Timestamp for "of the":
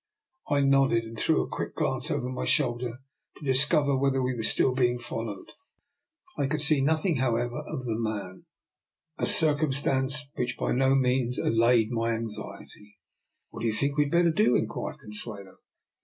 7.67-7.99